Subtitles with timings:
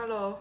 [0.00, 0.32] Hello，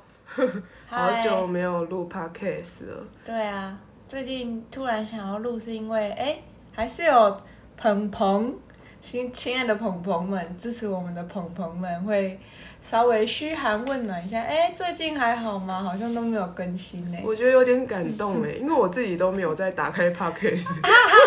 [0.87, 3.03] 好久没有录 Podcast 了。
[3.25, 3.75] 对啊，
[4.07, 6.37] 最近突然想要录，是因为哎，
[6.75, 7.41] 还是有
[7.75, 8.53] 鹏鹏，
[8.99, 12.39] 亲亲爱的鹏鹏们，支持我们的鹏鹏们会
[12.83, 14.39] 稍微嘘寒问暖一下。
[14.39, 15.81] 哎，最近还好吗？
[15.81, 17.17] 好像都没有更新呢。
[17.23, 20.67] 我觉得有点感动哎， 因为我自己都没有在打开 Podcast，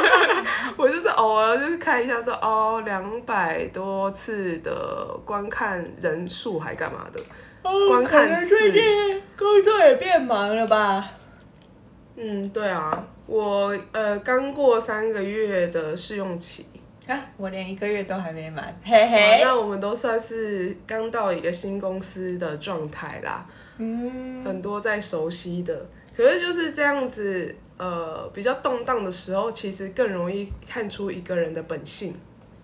[0.79, 7.21] 我就是偶尔就是看一下说哦，两百多次的观看人数还干嘛的，
[7.63, 11.11] 观看最近工作也变忙了吧？
[12.17, 16.67] 嗯，对啊，我呃刚过三个月的试用期，
[17.07, 19.41] 啊，我连一个月都还没满，嘿嘿。
[19.43, 23.47] 那我们都算是刚到一个新公司的状态啦。
[23.79, 32.15] 嗯，很多在熟悉的，可是就是这样子，呃，比较动荡的时候，其实更容易看出一个人的本性。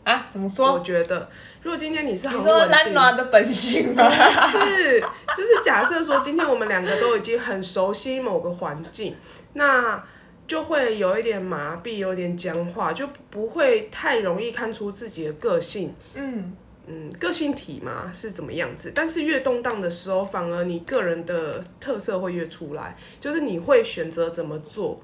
[0.06, 0.80] 啊，怎么我说？
[0.80, 1.28] 觉得，
[1.62, 4.08] 如果今天你是很你说的本性吗？
[4.08, 5.00] 是，
[5.36, 9.16] 就是假设说今天我们两个都已经很熟悉某个环境，
[9.54, 10.02] 那
[10.46, 15.92] 就会有一点麻痹，有点僵化，就不会太容易看出自己的个性。
[16.14, 16.56] 嗯。
[16.88, 25.00] 嗯，个性体嘛是怎么样子，但是越动荡的时候，反而你个人的特色会越出来，就是你会选择怎么做。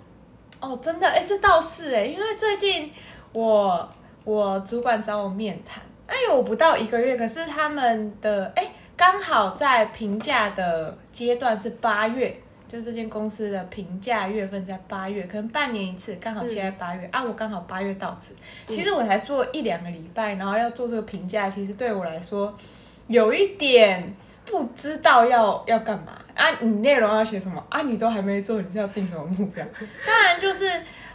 [0.60, 2.92] 哦，真的，哎，这倒是哎，因为最近
[3.32, 3.92] 我
[4.24, 12.36] 我主管找我面谈，哎呦，我不到一个月，可是他们的哎刚好在评价的阶段是八月，
[12.68, 18.34] 就这间公司的评价月份在八月，可能半年一次，刚好切在八月、啊，我刚好八月到职，
[18.68, 22.54] 其实我才做一两个礼拜，然后要做这个评价，其实对我来说
[23.08, 24.14] 有一点。
[24.44, 26.50] 不知道要要干嘛啊？
[26.60, 27.82] 你内容要写什么啊？
[27.82, 29.64] 你都还没做，你是要定什么目标？
[30.06, 30.70] 当然就是，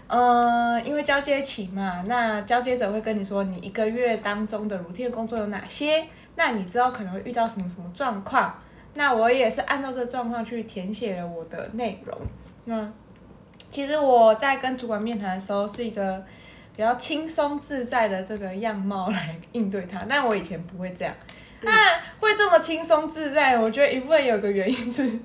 [0.08, 6.06] 呃，因为交接期嘛，那交接者会跟你说，你一个月当中的 routine 工作有哪些？
[6.36, 8.54] 那你知道可能会遇到什么什么状况？
[8.94, 12.18] 那我也是按照这个状况去填写了我的内容。
[12.66, 12.92] 那
[13.70, 16.24] 其实我在跟主管面谈的时候，是一个
[16.76, 21.14] 比较轻松自在的这个样貌来应对他，但我以前不会这样。
[21.62, 21.72] 那
[22.20, 25.20] 会这么轻松自在，我觉得一部分有个原因是，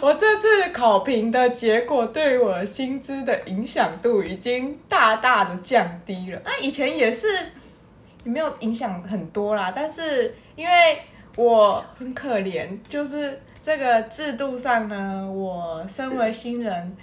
[0.00, 6.40] 我这次考评的结果对我薪资的影响度已经大大的降低了。
[6.44, 7.26] 那以前也是
[8.24, 10.98] 也没有影响很多啦，但是因为
[11.36, 16.96] 我很可怜，就是这个制度上呢，我身为新人。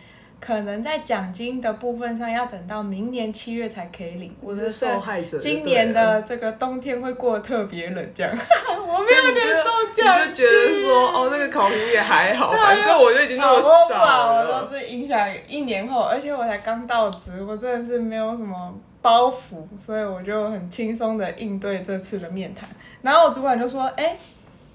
[0.46, 4.36] 可能在奖金的部分上，要等到明年七月才可以领。
[4.42, 8.30] 我是受害者今年的这个冬天会过得特别冷，这样。
[8.70, 14.74] 我没有年终奖你就觉得说，哦，那个考评也还好，反正我就已经那么好不少好，我了都。
[14.74, 22.68] 是影响一年后，而且我才刚到职，我真的是没有什么包袱，所以我就很轻松的应对这次的面谈。
[23.02, 24.18] 然后我主管就说：“哎、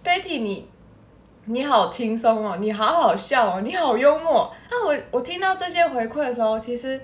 [0.03, 0.67] b e t t y 你
[1.48, 7.00] 你好轻松哦，你好好笑哦，你好幽默。”那我我听到这些回馈的时候，其实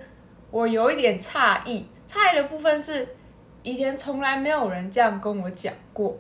[0.50, 3.09] 我有一点诧异，诧异的部分是
[3.62, 6.16] 以前从来没有人这样跟我讲过，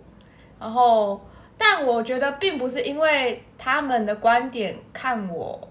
[0.58, 1.20] 然后。
[1.56, 5.68] 但我觉得并不是因为他们的观点看我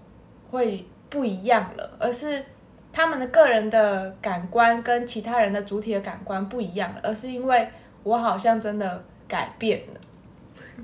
[0.50, 2.42] 会不一样了，而是
[2.90, 7.68] 他们的个人的感官跟其他人的主体的感官不一样了，而是因为
[8.02, 10.00] 我好像真的改变了。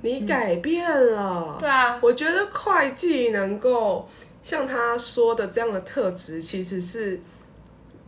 [0.03, 4.09] 你改变了，对啊，我觉得会计能够
[4.43, 7.21] 像他说的这样的特质，其实是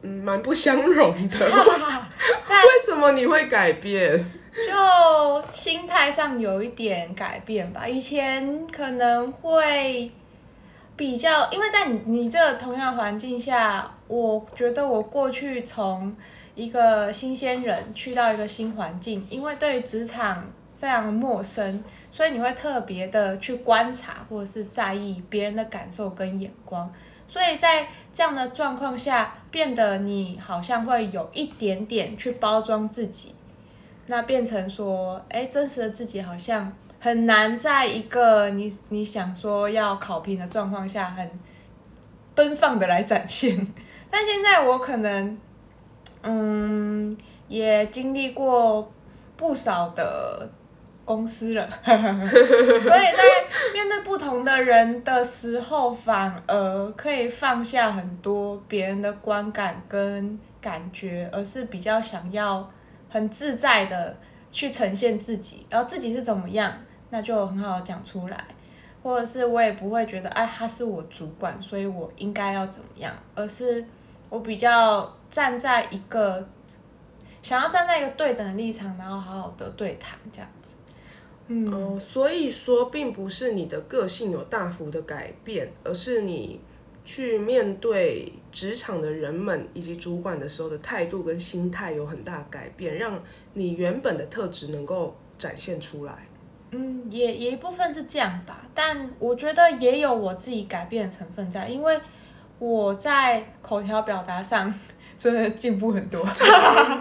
[0.03, 1.39] 嗯蛮不相容的。
[2.49, 4.25] 但为什么你会改变？
[4.55, 7.89] 就心态上有一点改变吧。
[7.89, 10.11] 以前可能会
[10.95, 16.15] 比较，因为在你你这个同样的环境下，我觉得我过去从
[16.55, 20.45] 一个新鲜人去到一个新环境，因为对于职场
[20.83, 26.93] 非常陌生，所以你会特别的去观察或者是在意别人的感受跟眼光。
[27.29, 33.33] 所以在这样的状况下，变得你好像会有一点点去包装自己，
[34.07, 41.31] 那变成说，哎，真实的自己好像很难在一个你你想说要考评的状况下，很
[42.35, 43.57] 奔放的来展现。
[44.11, 45.39] 但现在我可能，
[46.23, 48.93] 嗯，也经历过
[49.37, 50.51] 不少的
[51.13, 53.23] 公司了， 所以在
[53.75, 62.67] 面对不同的人的时候，反而可以放下很多别人的观感跟感觉，而是比较想要
[63.11, 64.17] 很自在的
[64.51, 66.73] 去呈现自己，然后自己是怎么样，
[67.11, 68.45] 那就很好讲出来，
[69.03, 73.85] 或者是我也不会觉得，哎，他是我主管，所以我应该要怎么样，而是
[74.31, 76.49] 我比较站在一个
[77.43, 80.77] 想要站在一个对等的立场，然后好好的对谈这样子。
[81.53, 86.59] 嗯，哦，所以说并不是你的个性有大幅的改变，而是你
[87.05, 93.23] 去面对职场的人们以及主管的时候的态度跟心态有很大改变，让
[93.55, 96.27] 你原本的特质能够展现出来。
[96.71, 102.01] 嗯，也也一部分是这样吧，但我觉得也有我自己改变的成分在，因为
[102.59, 104.73] 我在口条表达上
[105.23, 106.27] 真的进步很多。
[106.35, 106.45] 真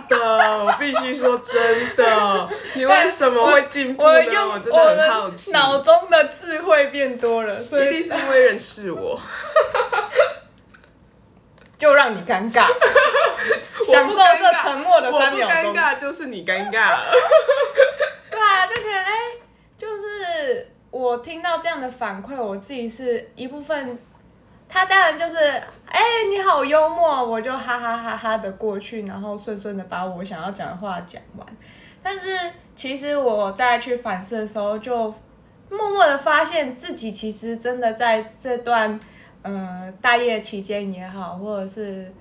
[0.07, 4.09] 的，我必须说真的， 你为什么会进步呢？
[4.09, 5.51] 我用我真的很好奇。
[5.51, 9.19] 脑中的智慧变多了，所以一定是因为认识我，
[11.79, 12.67] 就让你尴尬，
[13.83, 15.73] 享受这沉默的三秒钟。
[15.73, 17.11] 尴尬，就是你尴尬了。
[18.29, 19.13] 对啊，就觉得哎、
[19.75, 23.97] 就是我听到这样的反馈，我自己是一部分。
[24.73, 25.35] 他当然就是
[25.85, 31.45] 哎、你好幽默，我就哈哈哈哈的过去，然后顺顺的把我想要讲的话讲完。
[32.01, 32.29] 但是
[32.73, 35.13] 其实我在去反思的时候，就
[35.69, 38.97] 默默的发现自己其实真的在这段
[39.41, 42.11] 呃待业期间也好，或者是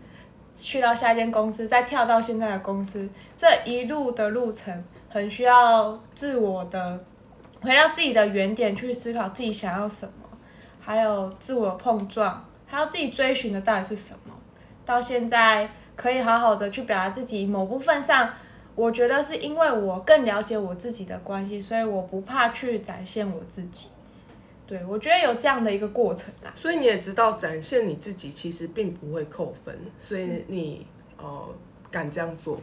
[0.56, 6.98] 去到下一间公司，再跳到现在的公司，这一路的路程很需要自我的
[7.62, 10.12] 回到自己的原点去思考自己想要什么，
[10.90, 14.34] 还有自我碰撞，还有自己追寻的到底是什么。
[14.84, 18.28] 到现在可以好好的去表达自己某部分上，
[18.74, 23.90] 我觉得是因为我更了解我自己的关系，所以我不怕去展现我自己。
[24.66, 26.52] 对我觉得有这样的一个过程啦。
[26.56, 30.84] 所以你也知道，展现你自己其实并不会扣分，所以你
[31.18, 31.48] 呃
[31.88, 32.58] 敢这样做。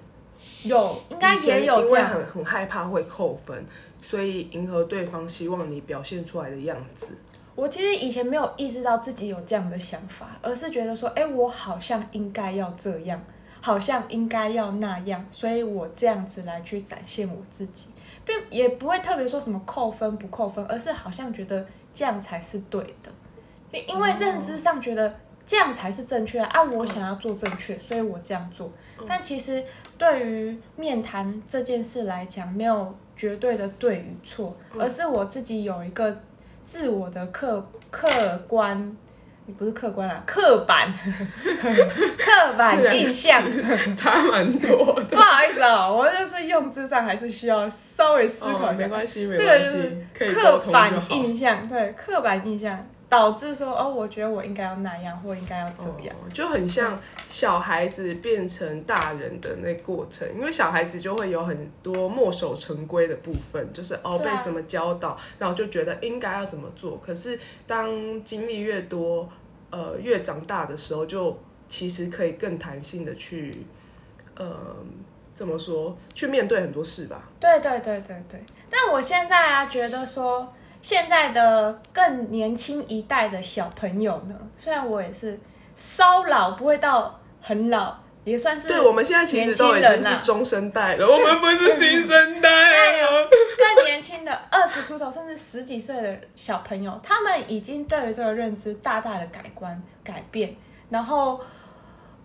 [0.64, 2.12] 有，应该也有这样。
[2.12, 3.66] 因为很很害怕会扣分，
[4.02, 7.18] 所以迎合对方希望你表现出来的样子。
[7.58, 13.20] 我其实以前没有意识到自己有这样的想法，而是觉得说，哎、我好像应该要这样，
[13.60, 17.90] 好像应该要那样，所以我这样子来去展现我自己，
[18.24, 23.12] 并也不会特别说什么扣分不扣分，而是好像觉得这样才是对的，
[23.72, 28.70] 因因为认知上觉得这样才是正确的啊，我想要做正确，所以我这样做。
[29.08, 29.64] 但其实
[29.98, 36.16] 对于面谈这件事来讲，没有绝对的对与错，而是我自己有一个
[36.68, 38.10] 自我的客客
[38.46, 38.98] 观，
[39.46, 40.92] 你不是客观啦，刻板
[42.20, 43.42] 刻板印象。
[43.96, 45.06] 差蛮多的。
[45.06, 48.84] 不好意思哦，我就是用字上还是需要稍微思考哦一下。
[48.84, 49.72] 没关系，没关系
[50.14, 50.92] 这个就是，刻板。
[51.10, 52.78] 印象，对刻板印象
[53.10, 56.16] 导致说哦，我觉得我应该要那样，或应该要怎么样。
[56.16, 57.00] 哦就很像
[57.30, 66.98] 小孩子变成大人的那过程，因为小孩子就会有很多墨守成规的部分，就是哦啊被什么教导，然后就觉得应该要怎么做。
[66.98, 69.28] 可是当经历越多，
[69.72, 71.38] 呃，越长大的时候，就
[71.68, 73.52] 其实可以更弹性的去，
[74.36, 74.76] 呃，
[75.34, 77.24] 怎么说，去面对很多事吧。
[77.40, 85.40] 对对对对对，但我现在啊，觉得说现在的更年轻一代的小朋友呢，虽然我也是
[85.76, 92.50] 稍老，不会到很老，也算是对，我们现在其实都已经是中生代了，我们不是新生代。
[93.76, 100.56] 更年轻的 二十出头甚至十几岁的小朋友，他们已经对于这个认知大大的改观改变，
[100.90, 101.40] 然后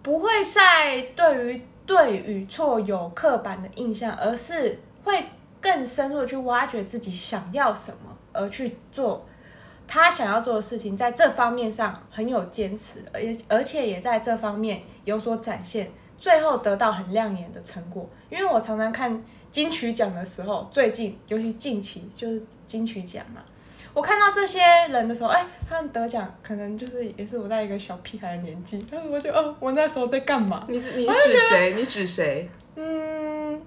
[0.03, 5.25] 不会再对于对与错有刻板的印象，而是会
[5.61, 9.27] 更深入的去挖掘自己想要什么，而去做
[9.87, 18.09] 他想要做的事情，在这方面上很有坚持，而而且也在这方面有所展现，最后得到很亮眼的成果。
[18.31, 23.43] 因为我常常看金曲奖的时候，最近尤其近期就是金曲奖嘛，
[23.93, 30.65] 我看到这些人的时候，哎、他们得奖可能就是也是我在一个小屁孩的年纪，但是我就哦，我那时候在干嘛？
[30.71, 31.75] 你你指谁？
[31.77, 32.49] 你指谁？
[32.77, 33.61] 嗯，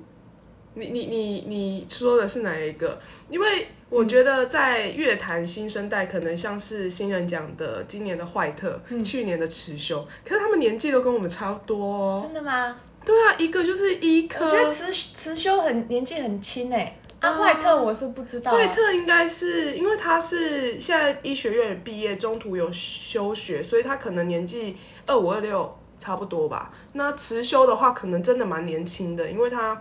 [0.74, 3.00] 你你你你说的是哪一个？
[3.30, 12.22] 因为我觉得在乐坛新生代，可能像是新人奖的今年的坏特，嗯去年的池修，可是他们年纪都跟我们差不多哦。
[12.24, 12.80] 真的吗？
[13.06, 18.56] 对啊，一个就是医科，我觉得慈慈修很年纪很轻哎、啊，啊坏特我是不知道、啊。
[18.58, 24.76] 惠特应该是因为他是现在医学院毕业，中途有休学，所以他可能年纪
[25.06, 26.74] 二五二六差不多吧。
[26.94, 29.80] 那慈修的话，可能真的蛮年轻的，因为他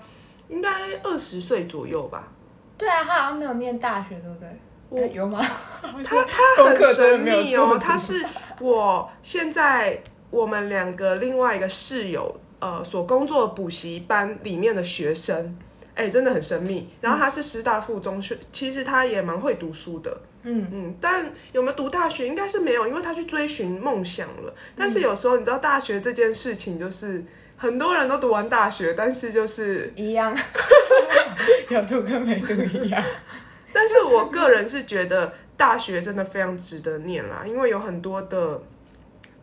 [0.50, 0.70] 应该
[1.02, 2.28] 二十岁左右吧。
[2.84, 4.48] 对啊，他好像没有念大学，对不对？
[4.90, 5.40] 我哎有吗？
[6.04, 8.24] 他他 很神秘哦，他是
[8.60, 9.98] 我现在
[10.30, 15.56] 我们两个另外一个室友呃所工作的补习班里面的学生，
[15.94, 16.90] 哎、真的很神秘。
[17.00, 24.54] 然后他是师大附中学，其实他也蛮会读书的，嗯嗯，但有没有读大学应该是没有，因为他去追寻梦想了。
[24.76, 27.24] 但是有时候你知道大学这件事情，就是
[27.64, 30.36] 很多人都读完大学，但是就是一样，
[31.70, 33.02] 有读跟没读一样。
[33.72, 38.62] 但是我个人是觉得大学真的非常值得念啦，因为有很多的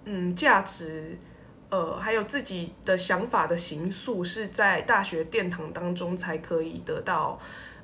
[0.05, 1.17] 嗯价值，
[1.69, 7.39] 呃，还有自己的想法的形塑是在大学殿堂当中才可以得到，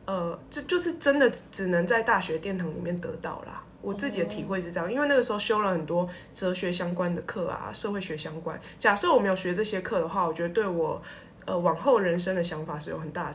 [0.06, 3.64] 呃，这就是真的只能在大学殿堂里面得到啦。
[3.82, 8.60] 我自己的体会是这样，因为那个时候修了很多哲学相关的课啊，社会学相关。
[8.80, 11.02] 假设我没有学这些课的话，我觉得对我
[11.46, 13.34] 呃往后人生的想法是有很大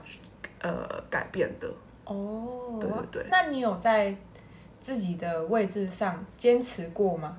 [0.60, 1.68] 呃改变的。
[2.04, 4.14] 哦，对对对那你有在
[4.80, 7.38] 自己的位置上坚持过吗？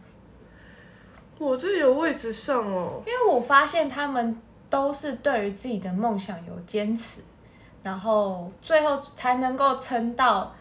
[1.38, 7.22] 我自己的位置上哦，因为我发现他们都是对于自己的梦想有坚持，
[7.84, 10.56] 然后最后才能够撑到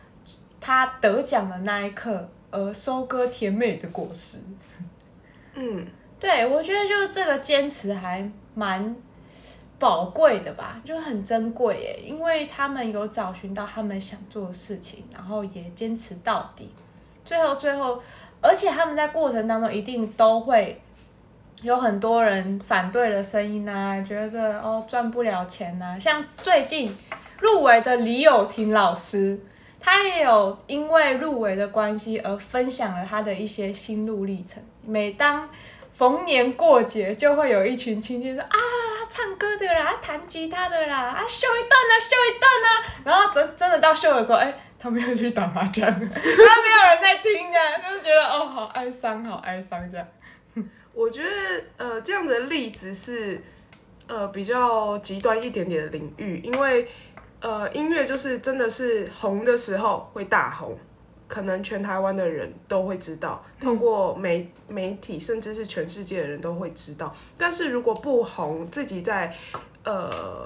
[0.65, 4.39] 他得奖的那一刻，而收割甜美的果实。
[5.55, 5.85] 嗯，
[6.21, 8.95] 对，我觉得就是这个坚持还蛮
[9.77, 16.71] 宝贵的吧，就很珍贵耶，因为他们有找寻到他们想做的事情，然后也坚持到底，
[17.25, 18.01] 最后最后，
[18.41, 20.81] 而且他们在过程当中一定都会
[21.63, 26.97] 有很多人反对的声音啊，觉得哦赚不了钱呐、像最近
[27.41, 29.41] 入围的李友廷老师。
[29.83, 34.63] 他也有因为入围的关系而分享了他的一些心路历程。
[34.87, 35.49] 每当
[35.93, 38.59] 逢年过节，就会有一群亲戚说啊，
[39.11, 42.69] 唱歌的啦，弹吉他的啦，啊秀一段啊，秀一段啊。
[43.05, 50.07] 然后真真的到秀的时候，哎、他们又去打麻将，他没有人在听，这样就是觉得哦，好哀伤，好哀伤这样。
[50.95, 51.29] 我觉得
[51.77, 53.43] 呃这样的例子是
[54.07, 56.89] 呃比较极端一点点的领域，因为
[57.43, 60.79] 呃音乐就是真的是红的时候会大红，
[61.29, 67.15] 可能全台湾的人都会知道，通过媒媒体甚至是全世界的人都会知道。
[67.37, 69.35] 但是如果不红，自己在
[69.85, 70.45] 呃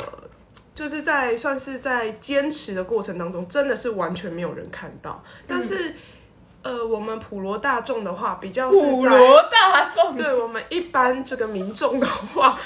[0.74, 5.22] 就是在算是在坚持的过程当中，真的是完全没有人看到。
[5.46, 5.94] 但是、
[6.62, 12.58] 呃我们普罗大众的话，比较普罗大众，对我们一般这个民众的话，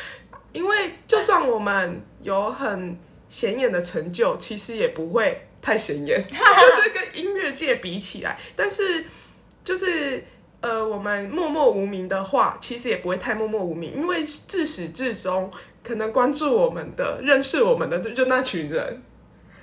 [0.53, 2.99] 因为就算我们有很
[3.31, 9.07] 显眼的成就，其实也不会太显眼，就是跟音乐界比起来，但是
[9.65, 10.23] 就是。
[10.63, 15.51] 呃，我们默默无名的话，其实也不会太默默无名，因为自始至终，
[15.83, 19.03] 可能关注我们的、认识我们的就就那群人，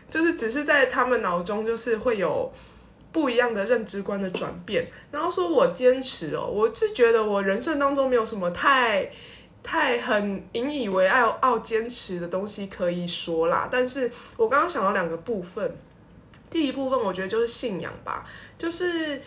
[0.10, 2.52] 就是只是在他们脑中，就是会有
[3.12, 4.88] 不一样的认知观的转变。
[5.12, 9.08] 然后说我坚持哦，我是觉得我人生当中没有什么太
[9.68, 13.68] 太很引以为傲傲坚持的东西可以说啦。
[13.70, 15.76] 但是我刚刚想到两个部分，
[16.50, 18.26] 第一部分我觉得就是信仰吧，
[18.58, 19.22] 就是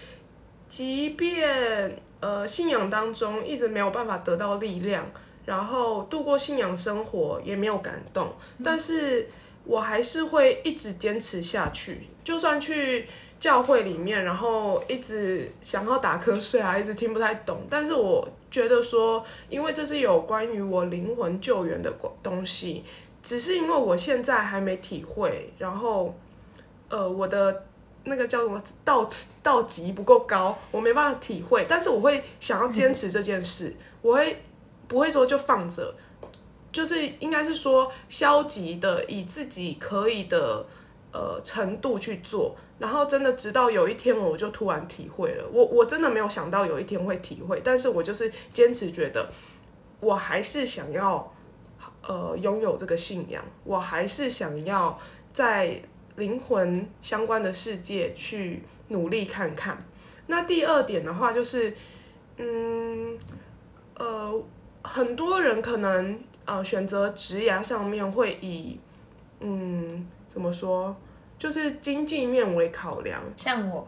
[0.70, 5.04] 即便呃信仰当中一直没有办法得到力量，
[5.44, 9.28] 然后度过信仰生活也没有感动，但是
[9.64, 13.06] 我还是会一直坚持下去，就算去。
[13.40, 17.66] 教会里面，然后一直想要打瞌睡啊，一直听不太懂。
[17.70, 21.92] 但是我觉得说，因为这是有关于我灵魂救援的
[22.22, 22.82] 东西，
[23.22, 26.14] 只是因为我现在还没体会，然后
[26.88, 27.64] 呃，我的
[28.04, 29.08] 那个叫什么道
[29.42, 31.64] 道级不够高，我没办法体会。
[31.68, 34.42] 但是我会想要坚持这件事，我会
[34.88, 35.94] 不会说就放着，
[36.72, 40.66] 就是应该是说消极的，以自己可以的
[41.12, 42.56] 呃程度去做。
[42.78, 45.44] 然后真的直到有一天，我就突然体会了。
[45.52, 49.30] 我我真的没有想到有一天会体会，但是我就是坚持觉得，
[50.00, 51.30] 我还是想要，
[52.02, 54.98] 呃，拥有这个信仰，我还是想要
[55.34, 55.82] 在
[56.16, 59.84] 灵魂相关的世界去努力看看。
[60.28, 61.76] 那第二点的话，就是，
[62.38, 63.18] 嗯，
[63.94, 64.42] 呃，
[64.80, 68.80] 很多人可能呃选择职涯上面会以，
[69.40, 70.96] 嗯，怎么说？
[71.38, 73.86] 就是经济面为考量，像我，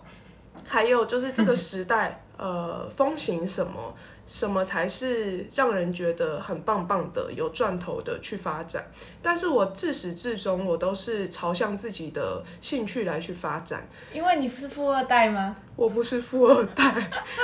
[0.67, 3.95] 还有就是这个时代，呃，风行什么，
[4.33, 8.83] 什么才是让人觉得很棒棒的、有赚头的去发展。
[9.23, 13.87] 但是我自始至终，我都是朝向自己的兴趣来去发展。
[14.11, 15.55] 因为你不是富二代吗？
[15.77, 16.83] 我不是富二代，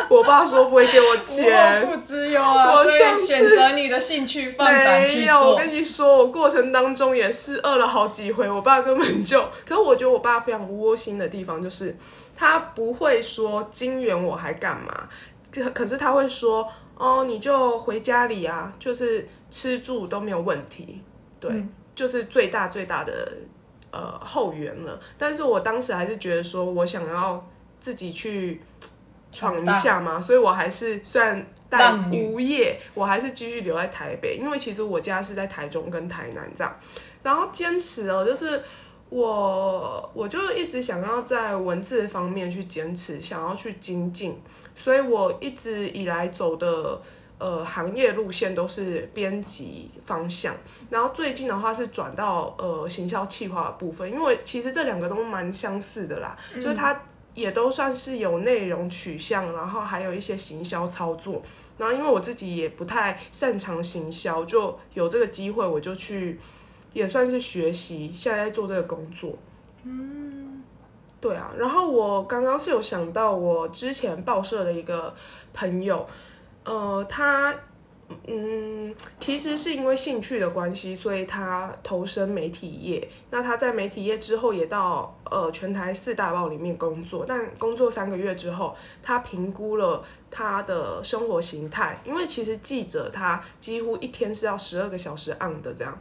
[0.08, 1.82] 我爸说不会给我钱。
[1.82, 5.58] 无后顾之忧啊，我所上次以选择你的兴趣放胆去没有，我。
[5.58, 11.94] 跟你说，我过程当中也是饿了好几回，我爸根本就，可是我觉得我爸非常窝心的地方就是，
[12.34, 15.08] 他不会说金援我还干嘛，
[15.52, 21.02] 可可是他会说，哦，你就回家里啊，就是吃住都没有问题，
[21.40, 21.50] 对，
[21.94, 23.32] 就是最大最大的
[23.90, 24.98] 呃后援了。
[25.16, 27.48] 但是我当时还是觉得说我想要
[27.80, 28.60] 自己去
[29.32, 36.74] 闯一下嘛，所以我还是虽然但无业，我还是继续留在台北，因为其实我家是在台中跟台南这样。
[37.22, 38.62] 然后坚持哦，就是
[39.10, 44.40] 我我就一直想要在文字方面去坚持，想要去精进，
[44.78, 46.98] 所以我一直以来走的
[47.36, 50.54] 呃行业路线都是编辑方向，
[50.88, 57.02] 然后最近的话是转到呃行销企划的部分，因为其实这两个都蛮相似的啦，就是它
[57.34, 61.42] 也都算是有内容取向，然后还有一些行销操作，
[61.76, 66.38] 然后因为我自己也不太擅长行销，就有这个机会我就去。
[66.94, 69.36] 也算是学习，现在在做这个工作。
[69.84, 70.27] 嗯，
[71.20, 71.52] 对啊。
[71.58, 75.14] 然后我刚刚是有想到，我之前报社的一个
[75.52, 76.06] 朋友，
[76.64, 77.54] 呃，他
[78.26, 83.06] 嗯，其实是因为兴趣的关系，所以他投身媒体业。
[83.30, 87.26] 那他在媒体业之后，也到呃全台四大报里面工作。
[87.28, 95.98] 但工作三个月之后，他评估了他的生活形态，因为其实记者他几乎一天是要十二个小时按的这样。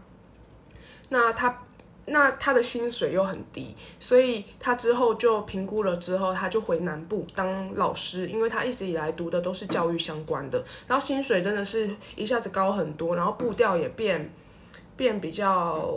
[1.10, 1.64] 那他，
[2.10, 14.32] 那他的薪水又很低，所以他之后就评估了之后，他就回南部当老师，因为他一直以来读的都是教育相关的，然后薪水真的是一下子高很多，然后步调也变
[14.96, 15.94] 变比较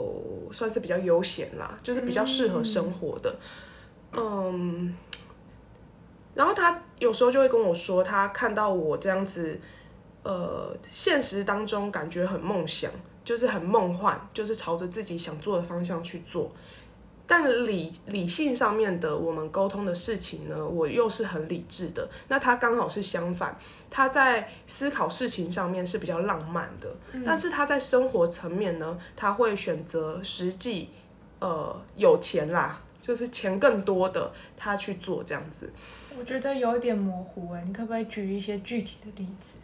[0.51, 3.33] 算是比较悠闲啦，就是比较适合生活的，
[4.13, 4.93] 嗯，
[6.35, 9.61] 然后他有时候就会跟我说，他看到我这样子，
[10.25, 12.91] 呃，现实当中感觉很梦想。
[13.31, 16.51] 就是很梦幻，就是朝着自己想做的方向去做，
[17.29, 22.11] 但理理性上面的我们沟通的事情呢，我又是很理智的。
[22.27, 23.57] 那他刚好是相反，
[23.89, 26.93] 他在思考事情上面是比较浪漫的，
[27.25, 30.89] 但是他在生活层面呢，他会选择实际，
[31.39, 35.73] 呃，有钱啦，就是钱更多的他去做这样子。
[36.19, 39.59] 我觉得有点模糊哎，你可不可以举一些具体的例子？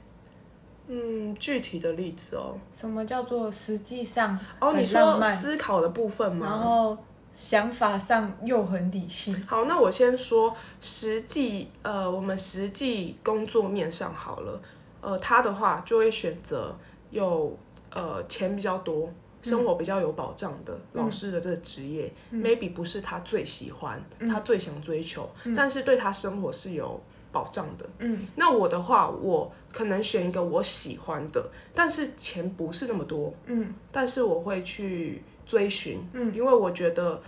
[0.88, 2.56] 嗯，具体的例子哦。
[2.70, 4.38] 什么叫做实际上？
[4.60, 6.46] 哦，你说思考的部分吗？
[6.46, 6.96] 然后
[7.32, 9.34] 想法上又很理性。
[9.46, 14.60] 好，那我先说实际，呃，我们实际工作面上好了，
[15.00, 16.76] 呃，他的话就会选择
[17.10, 17.58] 有
[17.90, 27.00] 呃钱比较多、生活比较有保障的老师的这个职业，maybe 不是他最喜欢、他最想追求，但是对他生活是有。
[27.36, 37.20] 保障的，嗯，那我的话，我可能选一个我喜欢的，但是钱不是那么多，嗯，但是我会去追寻，嗯，因为我觉得，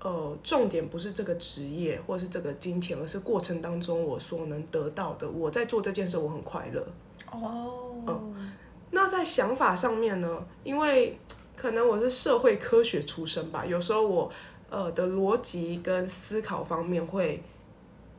[0.00, 5.28] 呃，重点不是这个职业或是这个金钱，而是过程当中我所能得到的。
[5.28, 6.86] 我在做这件事，我很快乐。
[7.32, 8.52] 哦，嗯，
[8.92, 10.46] 那在想法上面呢？
[10.62, 11.18] 因为
[11.56, 14.30] 可能我是社会科学出身吧，有时候我
[14.70, 17.42] 呃的逻辑跟思考方面会。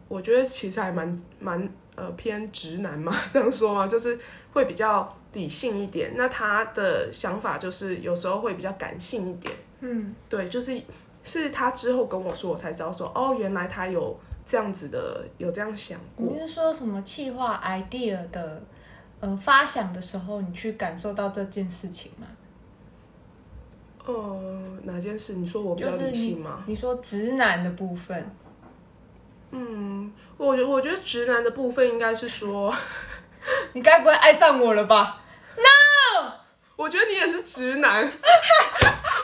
[0.09, 4.19] 我觉得其实还蛮蛮呃偏直男嘛， 这样说嘛，就是
[4.51, 6.13] 会比较理性一点。
[6.17, 9.55] 那他的想法就是有时候会比较感性一点。
[9.81, 10.81] 嗯，对，就是
[11.23, 16.25] 是他之后跟我说，我才知道说，哦，原来他有这样子的，有这样想过。
[16.27, 18.61] 你是说什么气化 idea 的
[19.19, 22.27] 呃发想的时候，你去感受到这件事情吗？
[24.05, 24.41] 呃，
[24.83, 25.33] 哪件事？
[25.33, 26.63] 你说我比较理性吗？
[26.65, 28.27] 你说直男的部分。
[29.51, 29.88] 嗯，
[30.39, 32.73] 我觉我觉得直男的部分应该是说，
[33.73, 35.21] 你该不会爱上我了吧
[35.57, 36.31] ？No，
[36.77, 38.01] 我觉得你也是直男。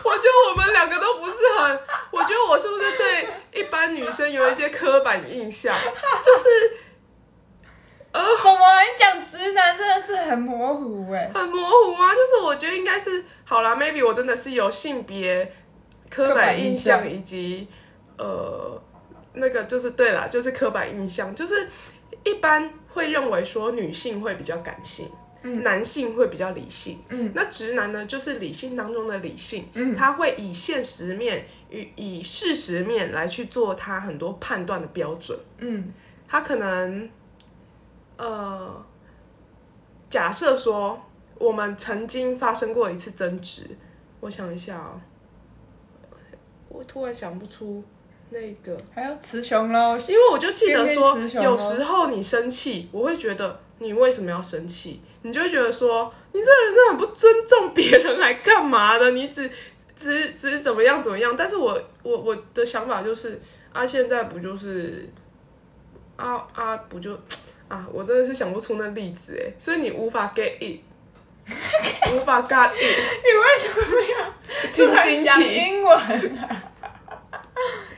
[0.04, 1.80] 我觉得我们两个都不是很，
[2.12, 5.74] 我觉得我是不是对一般女生有一些刻板印象？
[6.22, 6.78] 就是，
[8.12, 8.60] 呃， 什么？
[8.84, 12.10] 你讲直男真的是很模糊哎，很模糊吗？
[12.14, 15.52] 就是我觉得应该是，好啦 m a y b e 我真的是有性别
[16.12, 17.70] 刻板印象以及
[18.18, 18.82] 呃。
[19.36, 21.68] 那个就是对了，就是刻板印象，就是
[22.24, 25.10] 一般会认为说女性会比较感性，
[25.42, 27.00] 男性会比较理性。
[27.10, 35.38] 嗯，那直男呢，就是理性当中的理性，嗯，他会以现实面与以事实面来去做他很多判断的标准。
[35.60, 35.94] 嗯，
[36.28, 37.10] 他可能，
[38.18, 38.86] 呃，
[40.10, 41.02] 假设说
[41.38, 43.70] 我们曾经发生过一次争执，
[44.22, 45.02] 我想一下啊，
[46.70, 47.84] 我突然想不出。
[48.30, 55.02] 那个还要词穷喽，因为我就记得说，有时候你生气，我会觉得你为什么要生气？
[55.22, 59.12] 你就会觉得说，你这个人真的很不尊重别人，来干嘛的？
[59.12, 59.50] 你只
[59.96, 61.36] 只只怎么样怎么样？
[61.38, 65.10] 但是我我我的想法就是，啊，现在不就是
[66.16, 67.18] 啊啊不就
[67.68, 67.88] 啊？
[67.92, 70.82] 我真的是想不出那例子哎，所以你无法 get it，
[72.14, 76.62] 无法 get it，你为什么要突然讲英文呢？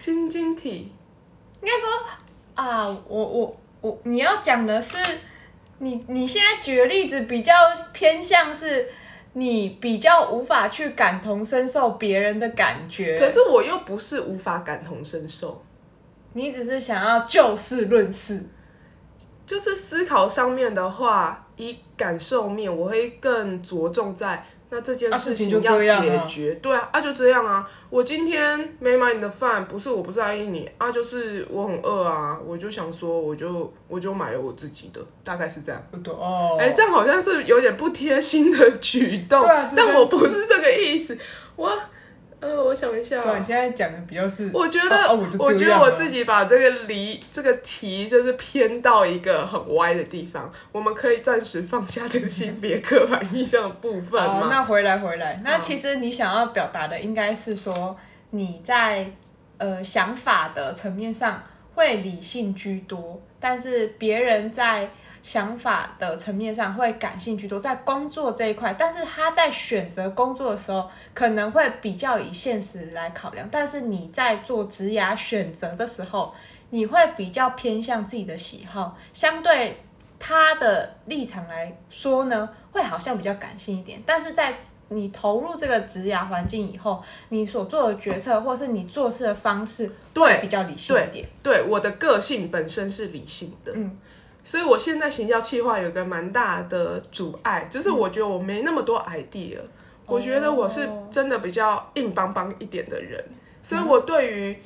[0.07, 0.89] 晶晶体，
[1.61, 1.89] 应该说
[2.55, 4.97] 啊，我我我，你要讲的是，
[5.79, 7.53] 你你现在举的例子比较
[7.91, 8.87] 偏向是，
[9.33, 15.61] 你比较无法去感同身受别人的感觉，可是我又不是无法感同身受，
[16.31, 18.45] 你只是想要就事论事。
[19.45, 26.53] 就是思考上面的话，以感受面，我会更着重在那这件啊事事情就要解决。
[26.55, 27.69] 对啊，啊就这样啊。
[27.89, 35.81] 我今天没买你的饭，不是我不在意你啊，就是我很饿啊，我就想说，我就我就买了我自己的，大概是这样。
[35.89, 41.17] 不对哦，哎、这样好像是有点不贴心的举动，对啊但我不是这个意思。
[41.55, 41.71] 我，
[42.39, 54.47] 呃，我想一下，对，你现在讲的比较是，我觉得，哦哦我我觉得我自己把这个离这个题就是偏到一个很歪的地方，我们可以暂时放下这个性别刻板印象的部分好，吗？
[54.51, 57.97] 那回来回来，那其实你想要表达的应该是说
[58.29, 59.09] 你在
[59.57, 61.41] 呃想法的层面上
[61.73, 64.91] 会理性居多，但是别人在
[65.27, 76.33] 想法的层面上会感兴趣多，在工作这一块，但是他在选择工作的时候可能会比较以现实来考量，但是你在做职涯选择的时候，
[76.69, 79.81] 你会比较偏向自己的喜好，相对
[80.17, 91.27] 他的立场来说呢，会好像比较感性一点，但是在你投入这个职涯环境以后，你所做的决策或是你做事的方式，对比较理性一点。
[91.43, 93.97] 对，我的个性本身是理性的，嗯，
[94.47, 99.59] 所以我现在行销企划有一个蛮大的阻碍，就是我觉得我没那么多 idea，、
[100.05, 103.21] 我觉得我是真的比较硬邦邦一点的人，
[103.61, 104.57] 所以我对于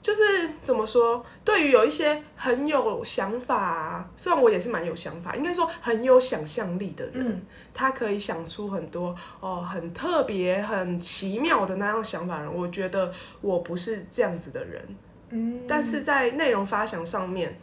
[0.00, 0.22] 就是
[0.64, 14.82] 怎么说，对于有一些很有想法啊，虽然我也是蛮有想法，应该说很有想象力的人，他可以想出很多哦很特别、很奇妙的那样想法人，我觉得我不是这样子的人。
[15.28, 17.58] 嗯，但是在内容发想上面，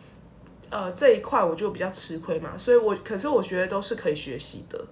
[0.74, 4.84] 呃，这一块我就比较吃亏嘛，所以我可是我觉得都是可以学习的，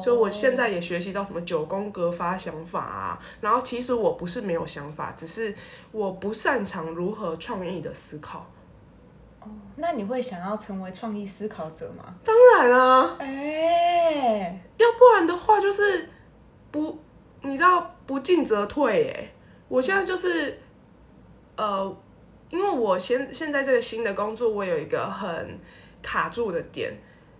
[0.00, 5.54] 所以我现在也学习到什么九宫格发想法啊，然后其实我不是没有想法，只是
[5.92, 8.38] 我不擅长如何创意的思考。
[9.40, 12.14] 哦那你会想要成为创意思考者吗？
[12.24, 16.08] 当然啊，哎、要不然的话就是
[16.70, 16.98] 不，
[17.42, 19.32] 你知道不进则退哎，
[19.68, 20.58] 我现在就是
[21.56, 21.96] 呃，
[22.50, 25.58] 因为我现现在这个新的工作，我有一个很
[26.02, 26.92] 卡住的点，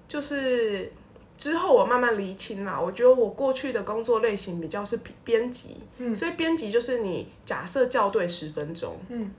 [0.09, 0.93] 就是
[1.39, 2.81] 之后我慢慢厘清啦。
[2.81, 5.77] 我觉得我过去的工作类型比较是编编辑，
[6.15, 9.31] 所以编辑就是你假设校对十分钟，嗯，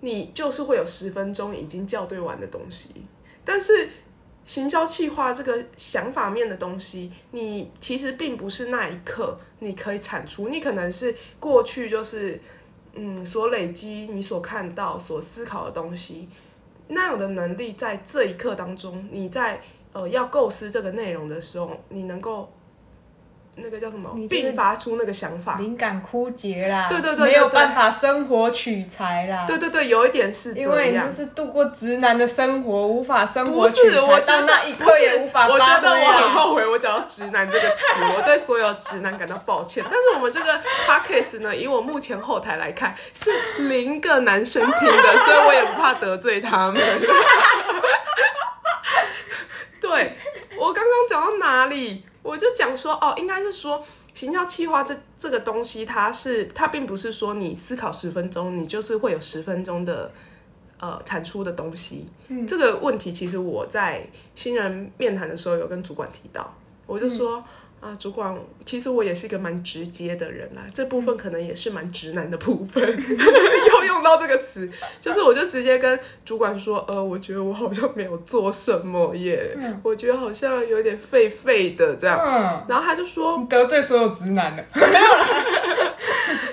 [0.00, 2.90] 你就是会有十分钟已经校对完的东西，
[3.44, 3.88] 但是。
[4.44, 12.40] 行销企划这个想法面的东西，你其实并不是那一刻你可以产出，你可能是过去就是
[12.94, 16.28] 嗯所累积、你所看到、所思考的东西，
[16.88, 19.60] 那样的能力在这一刻当中，你在
[19.92, 22.52] 呃要构思这个内容的时候，你能够
[23.54, 25.56] 那个叫什么并发出那个想法。
[25.58, 29.44] 灵感枯竭啦，对对对对没有对办法生活取材啦。
[29.46, 31.14] 对对对，有一点是因这样为你就。
[31.14, 36.28] 是度过直男的生活，无法生活取是，我材，到那一刻也无法我觉得我很啊。
[36.30, 37.76] 后悔，我讲到“直男”这个词，
[38.16, 39.84] 我对所有直男感到抱歉。
[39.84, 43.30] 但是我们这个 podcast 呢，以我目前后台来看，是
[43.68, 46.80] 零个男生听的，所以我也不怕得罪他们。
[49.78, 50.16] 对
[50.56, 52.06] 我刚刚讲到哪里？
[52.22, 53.84] 我就讲说，哦，应该是说。
[54.14, 60.12] 行销企划这这个东西，它是它并不是说你思考十分钟，你就是会有十分钟的
[60.78, 62.06] 呃产出的东西。
[62.46, 66.54] 这个问题其实我在新人面谈的时候有跟主管提到，
[66.84, 67.42] 我就说、
[67.82, 68.32] 啊，主管，
[68.64, 84.64] 其实我也是一个蛮直接的人啦，这部分可能也是蛮直男的部分， 又用到这个词，就是我就直接跟主管说，呃，我觉得我好像没有做什么耶，我觉得好像有点废废的这样，嗯，然后他就说，你得罪所有直男了。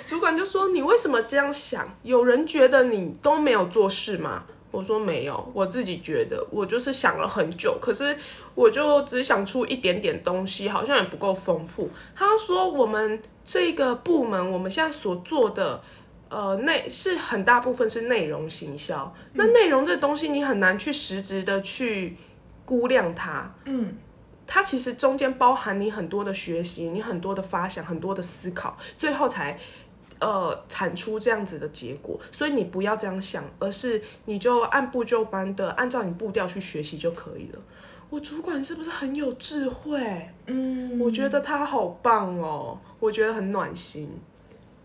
[0.04, 1.88] 主管就说：“你为什么这样想？
[2.02, 8.18] 有人觉得你都没有做事吗？”我说：“没有，我自己觉得，我就是想了很久，可是
[8.60, 15.82] 我就只想出一点点东西，好像也不够丰富。”他说：“我们这个部门，我们现在所做的。”
[16.32, 22.16] 呃，内是很大部分是内容行销，那内容这东西你很难去实质的去
[22.66, 23.98] 估量它，嗯，
[24.46, 29.58] 它其实中间包含你很多的学习，你很多的发想，很多的思考，最后才
[30.20, 32.20] 呃产出这样子的结果。
[32.32, 37.60] 所以你不要这样想，而是你就按部就班的按照你步调去学习就可以了。
[38.10, 40.30] 我主管是不是很有智慧？
[40.48, 44.10] 嗯，我觉得他好棒哦，我觉得很暖心。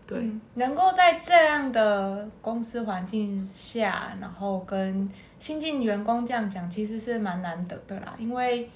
[0.07, 5.09] 对，能够在这样的公司环境下，然后跟
[5.39, 8.13] 新进员工这样讲，其实是蛮难得的啦。
[8.19, 8.69] 因为，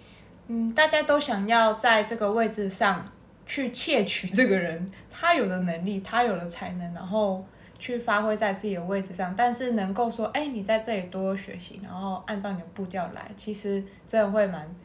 [0.48, 3.08] 嗯，大家都想要在这个位置上
[3.46, 7.46] 去窃取这个人他有的能力，他有的才能，然后
[7.80, 14.76] 去发挥在自己的位置上，但是能够说，哎，你在这里多多学习，然后按照你的步调来，其实真的会蛮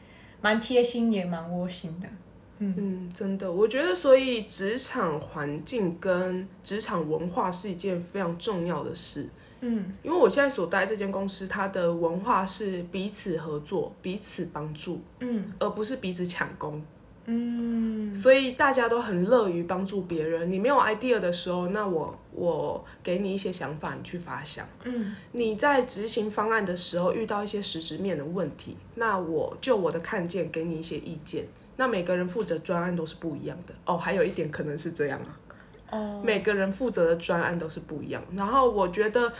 [0.41, 2.07] 蛮贴心，也蛮窝心的。
[2.57, 9.27] 嗯，真的，我觉得，所以职场环境跟职场文化是一件非常重要的事。
[9.59, 16.81] 嗯，因为我现在所待这间公司，它的文化是彼此合作、彼此帮助，嗯而不是彼此抢功。
[17.25, 20.51] 嗯所以大家都很乐于帮助别人。
[20.51, 24.67] 你没有 idea 的时候，那我我给你一些想法，你去发想。
[24.83, 31.45] 嗯你在执行方案的时候遇到一些实质面的问题，那我就我的看见给你一些意见。
[31.77, 33.97] 那每个人负责专案都是不一样的哦。
[33.97, 35.37] 还有一点可能是这样啊，
[35.91, 38.23] 哦每个人负责的专案都是不一样。
[38.33, 39.33] 然后我觉得，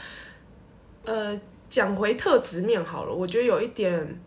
[1.04, 4.20] 呃，讲回特质面好了，我觉得有一点，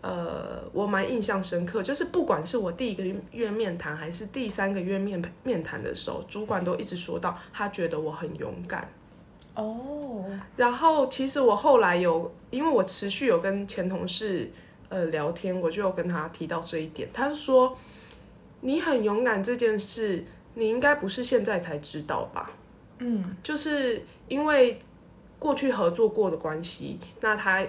[0.00, 8.88] 呃，我蛮印象深刻，就是不管是我第一个月面谈还是第三个月面面谈的时候，主管都一直说到他觉得我很勇敢。
[9.54, 10.24] 哦
[10.56, 14.48] 然后其实我后来有，因为我持续有跟前同事
[14.88, 17.08] 呃聊天，我就有跟他提到这一点。
[17.12, 17.76] 他说
[18.62, 22.52] ：“你很勇敢这件事，你应该不是现在才知道吧？
[23.00, 24.80] 嗯就是因为
[25.40, 27.64] 过去合作过的关系，那他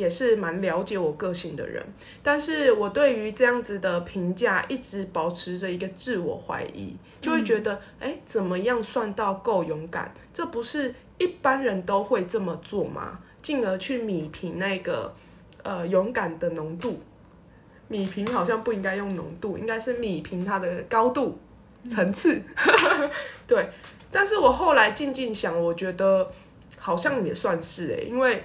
[0.00, 1.84] 也是蛮了解我个性的人。
[2.22, 10.12] 但是我对于这样子的评价一直保持着一个自我怀疑，就会觉得，哎、怎么样算到够勇敢？
[10.32, 13.20] 这不是一般人都会这么做吗？
[13.42, 15.14] 进而去米评那个
[15.62, 17.00] 呃勇敢的浓度。
[17.88, 21.38] 米评好像不应该用浓度，应该是米评它的高度
[21.88, 22.40] 层次。
[23.48, 23.68] 对，
[24.12, 26.30] 但是我后来静静想，我觉得
[26.78, 28.44] 好像也算是诶、因为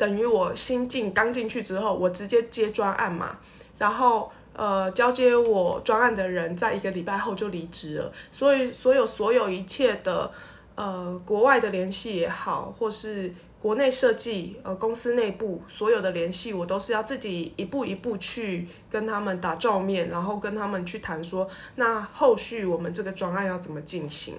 [0.00, 3.36] 等于我新进刚进去之后，我直接接专案嘛，
[3.76, 10.32] 然后呃交接我专案的人在一个礼拜后就离职了，所以所有所有一切的
[10.74, 24.36] 呃国外的联系也好，或是国内设计呃公司内部所有的联系，我都是要自己一步一步去跟他们打照面，然后跟他们去谈说，那后续我们这个专案要怎么进行。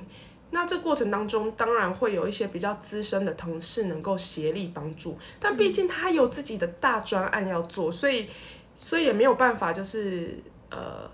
[0.53, 8.27] 那这过程当中，当然会有一些比较资深的同事能够协力帮助，但毕竟他有自己的大专案要做，所以
[8.75, 10.37] 所以也没有办法，就是
[10.69, 11.09] 呃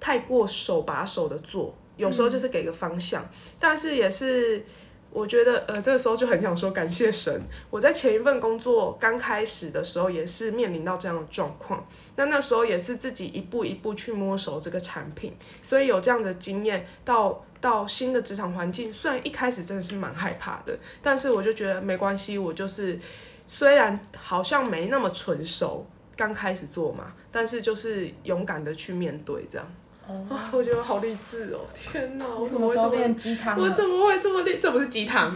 [0.00, 3.22] 太过手把手的做，有时候就是给个方向，
[3.60, 4.64] 但是也是
[5.10, 17.44] 我觉得呃这个时候就很想说感谢神，我在前一份工作刚开始的时候也是面临到这样的状况，那那时候也是自己一步一步去摸熟这个产品，所以有这样的经验到。
[17.60, 22.98] 到新的职场环境，虽然一开始真的是蛮害怕的，但是我就觉得没关系，我就是
[23.46, 29.66] 虽然好像没那么纯熟，刚开始做嘛，但是就是勇敢的去面对这样。
[30.06, 31.60] 啊， 我觉得好励志哦！
[31.92, 33.62] 天哪，我什怎么会这么么时候变鸡汤了？
[33.62, 34.58] 我怎么会这么励？
[34.58, 35.30] 这不是鸡汤，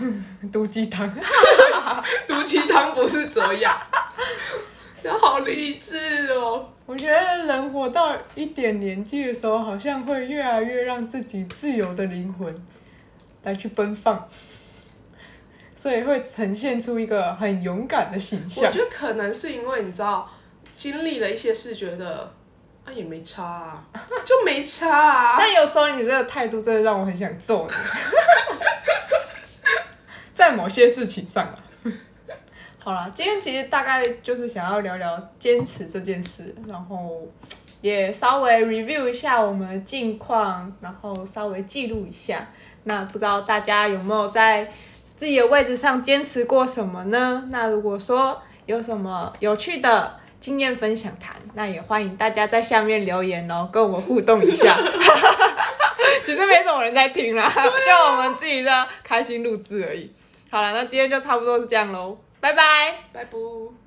[0.50, 1.06] 毒鸡汤。
[2.26, 3.78] 毒鸡汤不是这样。
[5.02, 6.68] 这 好励志哦！
[6.86, 12.54] 我觉得人活到一点年纪的时候，好像会越来越让自己自由的灵魂
[13.42, 14.26] 来去奔放，
[15.74, 18.72] 所以会呈现出一个很勇敢的形象我象。
[18.72, 20.30] 觉得可能是因为你知道，
[20.76, 22.32] 经历了一些事，觉得
[22.84, 23.84] 啊也没差啊，
[24.24, 25.36] 就没差啊。
[25.38, 27.74] 但有时候你这个态度真的让我很想揍你，
[30.34, 31.58] 在某些事情上啊。
[32.84, 37.22] 好了，今天其实大概就是想要聊聊坚持这件事，然后
[37.80, 42.48] 也稍微 review 一下我们的近况，然后稍微记录一下。
[42.82, 44.68] 那不知道大家有没有在
[45.04, 47.46] 自己的位置上坚持过什么呢？
[47.50, 54.76] 那如果说有什么有趣的经验分享谈，那也欢迎大家在下面留言哦，跟我们互动一下。
[56.24, 60.10] 其实没什么人在听啦， 就我们自己在开心录制而已。
[60.50, 63.08] 好了，那今天就差不多是这样喽，拜拜。
[63.12, 63.81] 拜拜。